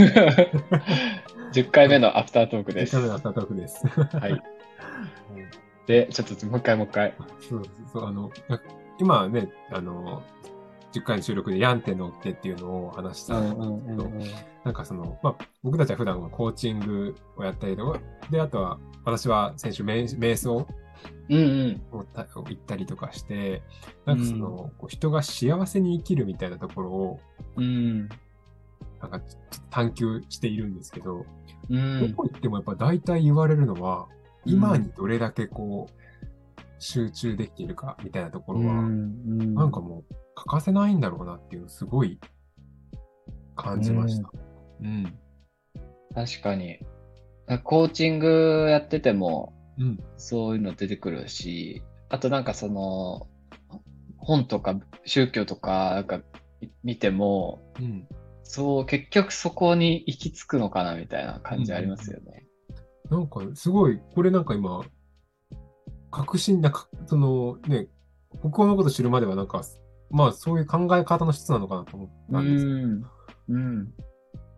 [1.52, 2.96] 10回目のアフタートークです。
[2.96, 3.86] 10回目のアフタートークです。
[3.86, 4.42] はい。
[5.86, 7.14] で、ちょっともう一回もう一回。
[7.48, 7.62] そう
[7.92, 8.30] そう、あの、
[8.98, 10.22] 今ね、あの、
[10.92, 13.54] 10回の収録でヤンテのってっていうのを話したんです
[13.86, 14.10] けど、
[14.64, 20.66] なんかその、まあ、僕たちは普段はコーチングをやったりとか、で、あとは、私は先週瞑瞑想
[21.28, 21.82] うんうん。
[21.92, 23.62] 行ったりとかして、
[24.04, 27.20] なんかその、こう人が幸せに生きるみたいなところを、
[27.56, 28.08] うん。
[29.00, 29.20] なんか
[29.70, 31.26] 探求しているんですけど、ど
[31.70, 32.14] うん。
[32.14, 34.08] こ行ってもやっぱ大体言われるのは、
[34.44, 36.00] 今にどれだけこう、
[36.78, 42.18] 集中できているかみたいなところは、うんなんかもう欠かせないんだろうなっていうすごい
[43.54, 44.30] 感じました。
[44.82, 45.18] うん。
[46.14, 46.78] 確かに。
[47.64, 49.98] コーチングやってても、うん。
[50.16, 53.28] そういうの出てくるし、あとなんかその、
[54.18, 56.20] 本とか宗教とかなんか
[56.82, 58.08] 見ても、うん。
[58.52, 62.48] そう、結局そこに行き着くのかなみたいな感じありますよね。
[63.08, 64.82] なんかすごい、これなんか今、
[66.10, 67.86] 確信なか、そのね、
[68.42, 69.62] 僕のこと知るまではなんか、
[70.10, 73.04] まあそういう考え方の質なのかなと思ったんですけど、ん。
[73.50, 73.94] うん。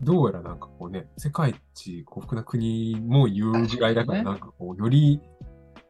[0.00, 5.20] どうやらなんかこうね、世界一幸福な国も言うぐらいだから、なんかこう、より、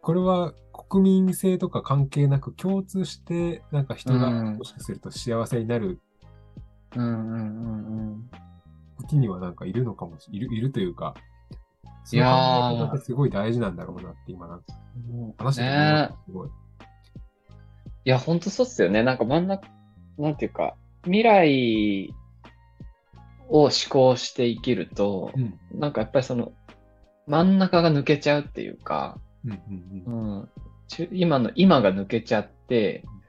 [0.00, 6.00] これは国民性とか関係なく共通して、なんか人がうんもしかすると幸せになる
[6.97, 8.31] うんうんうんうん。
[9.01, 11.15] 時にはなんかいるのかもしいる、いるというか、
[12.12, 14.65] いやーすごい大事なんだろうなって今なんか
[15.39, 16.48] 話しててすごい。
[18.05, 19.03] いや、ほんとそうっすよね。
[19.03, 19.69] なんか真ん中、
[20.19, 22.13] なんていうか、未来
[23.48, 25.59] を思考して生きると、うん。
[25.79, 26.53] なんかやっぱりその、
[27.29, 29.53] 真ん中が抜けちゃうっていうか、うん
[30.07, 30.48] うんうん
[31.11, 33.22] 今の今が抜けちゃって、うん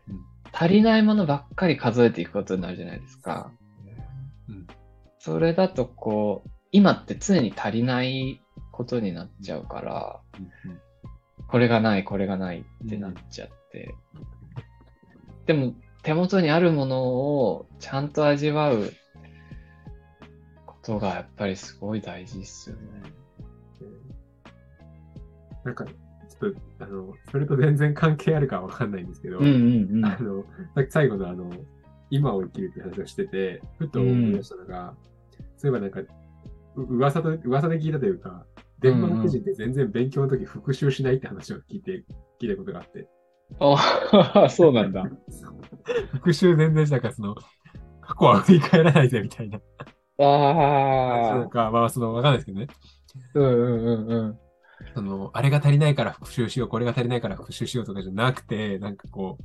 [0.54, 3.52] 足りないものばっかり数えていくことになるじゃないですか。
[4.48, 4.68] うん
[5.20, 8.42] それだとこう、今って常に足りない
[8.74, 10.80] ことになっちゃうから、うん
[11.54, 13.94] これがない、これがないってなっちゃって。
[15.46, 18.92] でも、手元にあるものをちゃんと味わう
[20.66, 22.82] ことがやっぱりすごい大事っすよね。
[25.64, 30.06] なんか、ょっと、あの、それと全然関係あるかわかんないんですけど、うんうんうん。
[30.06, 30.46] あの、
[30.90, 31.50] 最後のあの、
[32.10, 34.96] 今を生きるって話をしてて、ふと思い出したのが、
[35.58, 36.02] そういえばなんか、
[36.76, 38.46] う噂と、噂で聞いたというか、
[38.80, 42.04] デンマーク人って全然勉強の時復習しないって話を聞いて、
[42.42, 43.08] 聞いたことがあって。
[43.60, 45.06] あ そうなんだ。
[46.14, 47.36] 復習全然したから、その、
[48.02, 49.60] 過去は振り返らないぜみたいな。
[50.20, 51.38] ああ。
[51.40, 52.68] なんか、まあ、その、わかんないですけどね。
[53.34, 54.40] うんうんうんうん。
[54.94, 59.44] その、あれが足りないから復習しよう、これが足りないから復習しようとかじゃなくて、なんかこう、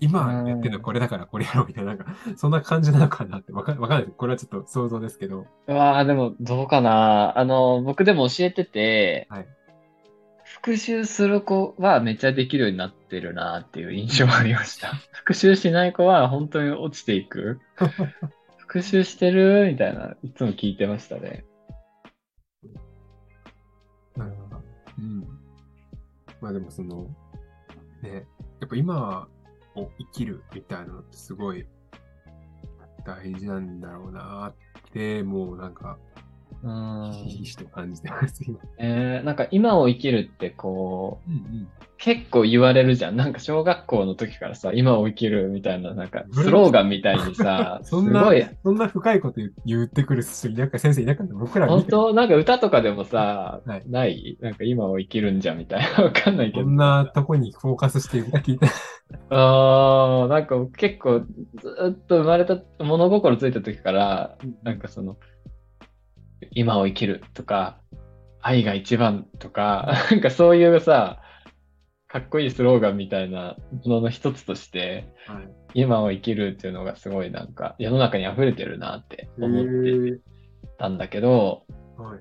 [0.00, 4.12] 今やってるのこれだからこれやろうみたいな、なんか、そんな感じなのかなって、わかわかんない。
[4.16, 5.46] これはちょっと想像ですけど。
[5.66, 7.38] うわあ、でもどうかな。
[7.38, 9.46] あの、僕でも教えてて、はい
[10.64, 14.94] 復習する子はめっちゃできるようになってるなっていう印象がありました。
[15.12, 17.60] 復習しない子は本当に落ちていく。
[18.58, 19.68] 復習してる？
[19.70, 21.44] みたいな、いつも聞いてましたね。
[26.44, 27.08] まあでもその、
[28.02, 28.26] ね、
[28.60, 29.28] やっぱ今
[29.76, 31.64] を生きるみたいなのってすごい
[33.06, 35.98] 大事なんだろうなって、もうなんか、
[37.12, 38.58] ひしひしと感じてます、今。
[38.78, 41.68] えー、なんか今を生きるってこう、うんうん。
[41.96, 43.16] 結構言われるじゃん。
[43.16, 51.34] なんか小学校の時からさ、今を生きるみたいな、なんかスローガンみたいにさ、す そんなごい、そんな深いこと言言ってくる人いなか先生いなかった。
[51.34, 52.12] 僕ら本当？
[52.12, 54.36] なんか歌とかでもさ、はいない？
[54.40, 56.04] なんか今を生きるんじゃみたいな。
[56.04, 56.64] わかんないけど。
[56.64, 58.66] こんなとこにフォーカスして歌聞いて。
[59.30, 61.26] ああ、なんか結構ず
[61.90, 65.16] っと生まれた物心ついた時から、なんかその、
[66.54, 67.80] 今を生きるとか、
[68.40, 71.20] 愛が一番とか、 なんかそういうさ、
[72.06, 75.48] かっこいいスローガンみたいなものの一つとして、はい。
[75.76, 80.20] 今を生きるっていうのがすごいなんか世の中に溢れてるなって思ってへ
[80.78, 82.20] たんだけど、ーはい。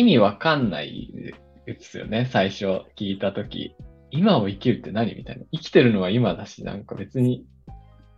[0.00, 1.34] 意味わかんない
[1.66, 2.64] ですよね、最初
[2.96, 3.76] 聞いたとき。
[4.10, 5.44] 今を生きるって何みたいな。
[5.52, 7.44] 生きてるのは今だし、なんか別に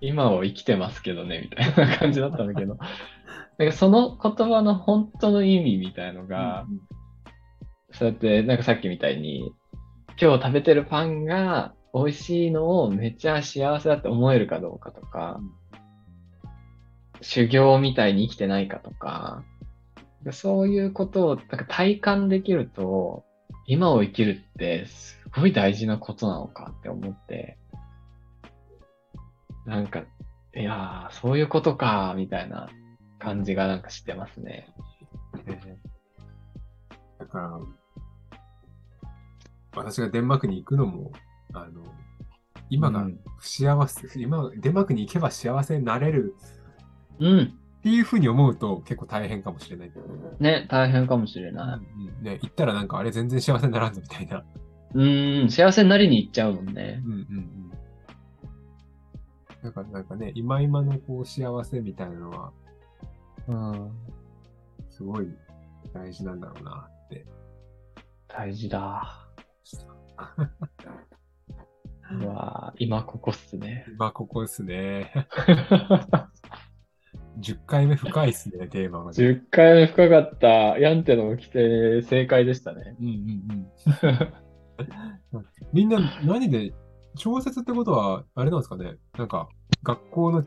[0.02, 2.76] 今を生きてますけどね、みたいな感じだったんだけど。
[3.58, 6.80] なんかその言葉の本当の意味みたいのが、うん
[7.92, 9.52] そうやって、なんかさっきみたいに、
[10.20, 15.40] 今日食べてるパンが美味しいのをめっちゃ幸せだって思えるかどうかとか、
[17.20, 19.44] 修行みたいに生きてないかとか、
[20.30, 23.24] そういうことをなんか体感できると、
[23.66, 27.58] 今を生きるってすごい大事なことなのかって思って、
[29.66, 30.00] なんか、
[30.54, 32.68] いやー、そういうことか、みたいな
[33.18, 34.68] 感じがなんかしてますね。
[35.46, 37.60] えー、だから、
[39.74, 41.12] 私がデンマークに行くのも、
[41.52, 41.84] あの、
[42.70, 43.06] 今が
[43.38, 46.34] 不幸せ、うん、今、デンマークに行けば幸せになれる。
[47.20, 47.54] うん。
[47.78, 49.92] っていうふうに思うと結構大変かもしれない。
[50.38, 52.18] ね、大変かもしれない。
[52.18, 54.44] うん、ね、行ったらなんかあれ全然幸せにならんぞみたいな。
[54.94, 57.02] うん、幸せになりに行っちゃうもんね。
[57.04, 57.61] うんうん
[59.62, 59.64] うん。
[59.64, 62.52] なんか、なんかね、今今のこう幸せみたいなのは、
[63.48, 63.90] うん。
[64.90, 65.28] すごい
[65.92, 67.26] 大事なんだろうなって。
[68.28, 69.28] 大事だ。
[72.20, 73.86] うわ今ここっすね。
[73.88, 75.10] 今ここっすね。
[77.40, 80.78] 10回目深いっすね、テーマが、10回目深かった。
[80.78, 82.94] ヤンテの規定正解でしたね。
[83.00, 83.14] うんうん
[83.50, 85.44] うん。
[85.72, 86.74] みんな何で、
[87.14, 88.96] 小説ってことは、あれなんですかね？
[89.18, 89.48] なんか、
[89.82, 90.44] 学校の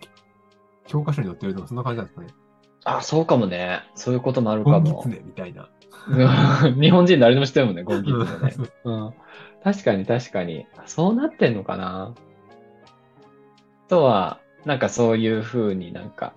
[0.88, 2.27] 教科書に載ってるとか、そんな感じなんですかね？
[2.85, 3.81] あ、そうかもね。
[3.95, 4.81] そういうこともあるかも。
[4.81, 5.69] ゴンギツネみたいな。
[6.79, 8.56] 日本人誰でも知ってるもんね、ゴンギツネね。
[8.83, 9.13] うん。
[9.63, 10.67] 確かに確かに。
[10.85, 12.13] そうなってんのかな？
[13.88, 16.33] とは、なんかそういうふうになんか、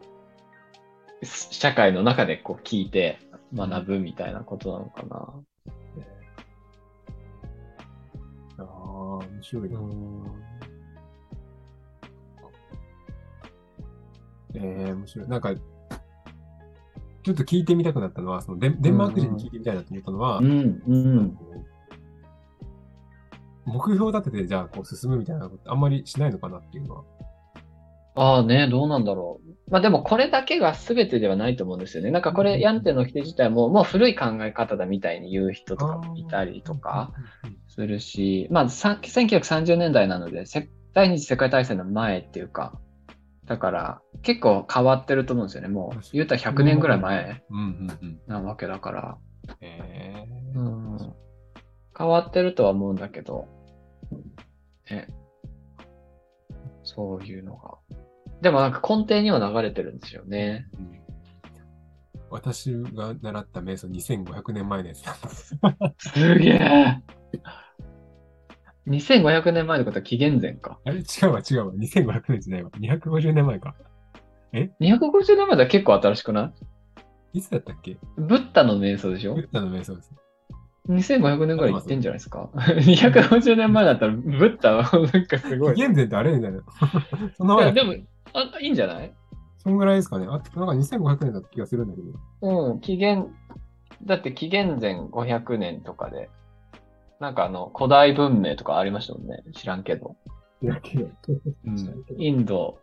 [1.22, 3.18] 社会の中でこう聞いて
[3.54, 5.34] 学ぶみたいなことなのかな。
[9.38, 9.78] 面白いな。
[14.54, 15.28] ええー、面白い。
[15.28, 21.38] なんか、ちょっと聞いてみたくなったのは、そのデデンマーク人に聞いてみたいなと思ったのは、うん、うん、
[23.66, 27.04] 目標立てて、じゃあこう進むみたいなことあんまりしないのかなっていうのは。
[28.18, 29.70] ああね、どうなんだろう。
[29.70, 32.10] まあでもこれだけが全てではないと思うんですよね。
[32.10, 37.12] なんかこれ、ヤンテの規定自体ももう古い考え方だみたいに言う人とかもいたりとか
[37.68, 40.44] するし、まあ1930年代なので、
[40.94, 42.80] 第二次世界大戦の前っていうか、
[43.46, 45.68] だから結構変わってると思うんですよね。
[45.68, 47.42] もう言うたら100年ぐらい前
[48.26, 49.18] なわけだから。
[50.54, 51.14] うん、
[51.96, 53.46] 変わってるとは思うんだけど、
[54.90, 55.06] ね、
[56.82, 57.78] そういうのが。
[58.42, 60.66] でもなんか根底には流れてるんですよね。
[60.78, 61.00] うん、
[62.30, 65.02] 私が習った瞑想2500年前のやつ。
[65.98, 67.02] すげえ
[68.86, 70.78] !2500 年前のことは紀元前か。
[70.84, 70.98] あれ？
[70.98, 71.72] 違うわ違うわ。
[71.74, 72.70] 2500年じゃないわ。
[72.70, 73.74] 250年前か。
[74.52, 76.52] え ?250 年前だ結構新しくな
[77.34, 77.38] い？
[77.38, 77.98] いつだったっけ？
[78.16, 79.34] ブッダの瞑想でしょ？
[79.34, 80.10] ブッダの瞑想です。
[80.88, 84.82] 2500年ぐらい行ってんじゃないですか ?250 年前だったら、ブッダは
[85.12, 85.74] なんかすごい。
[85.74, 86.60] 紀元前ってあれみたいな。
[87.36, 87.94] そんな前でも
[88.32, 89.12] あ、いいんじゃない？
[89.58, 90.26] そんぐらいですかね。
[90.26, 92.70] あなんか2500年だった気がするんだけど。
[92.70, 93.26] うん、紀元、
[94.04, 96.30] だって紀元前500年とかで、
[97.20, 99.42] なんかあの、古代文明とかありましたもんね。
[99.52, 100.16] 知らんけど。
[100.62, 101.08] 知らんけど。
[101.66, 101.76] うん、
[102.16, 102.78] インド、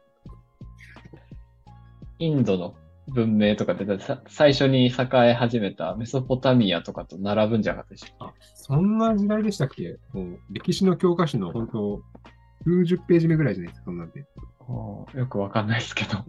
[2.20, 2.76] インドの
[3.08, 3.86] 文明とかって
[4.28, 4.92] 最初に栄
[5.30, 8.46] え始めたメソポタミアとかと並ぶんじゃなかったでしたっけ？
[8.56, 9.98] そんな時代でしたっけ？
[10.14, 12.02] もう歴史の教科書の本当、
[12.64, 14.26] 数十ページ目ぐらいじゃないですか、そんなんで。
[15.14, 16.24] よくわかんないですけど。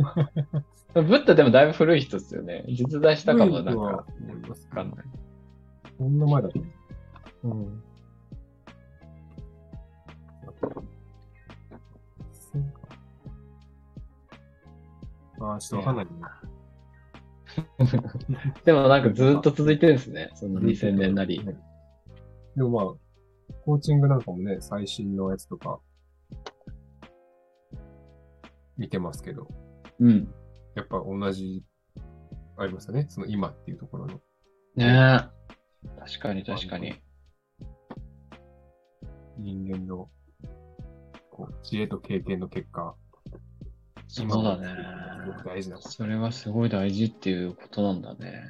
[1.02, 2.64] ブッダでもだいぶ古い人ですよね。
[2.68, 4.04] 実在したかもなんか、わ
[4.74, 5.04] かんない。
[5.96, 6.58] そんな前だと
[7.42, 7.66] 思う。
[7.66, 7.82] うん。
[15.38, 16.40] ああ、ちょっとわかんないな。
[18.64, 20.30] でもなんかずっと続いてるんですね。
[20.34, 21.44] その2000年なり。
[22.56, 25.80] でもまあ、コーチングなんかもね、最新のやつとか、
[28.76, 29.48] 見てますけど。
[30.00, 30.28] うん。
[30.74, 31.64] やっぱ同じ、
[32.56, 33.06] ありますよね。
[33.08, 34.20] その今っていうところの。
[34.76, 35.36] ねえ。
[36.00, 36.94] 確かに確かに。
[39.38, 40.08] 人間の、
[41.30, 42.94] こう、知恵と経験の結果、
[44.08, 44.68] そうだね。
[45.44, 48.44] 大事なそれがすごい大事っていうことなんだね。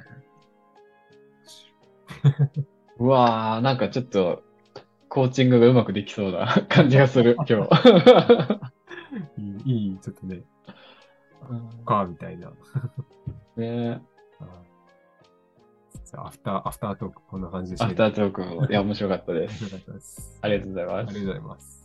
[2.99, 4.43] うわー、なんかちょっと、
[5.09, 7.69] コーチングがうまくできそうな 感じがする、今日。
[9.37, 10.43] いい、いい、ちょっとね、
[11.85, 12.51] か、みたいな。
[13.55, 14.01] ね
[16.13, 17.85] アフター、アフタートーク、こんな感じでした。
[17.85, 19.63] アフタートーク、いや、面白かったです。
[19.63, 20.39] 面白かったです。
[20.41, 20.95] ありがとうございます。
[20.95, 21.76] ありがとうございます。